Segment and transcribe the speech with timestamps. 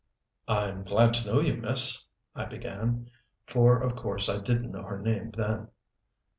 [0.47, 3.11] "I'm glad to know you, Miss" I began.
[3.45, 5.67] For of course I didn't know her name, then.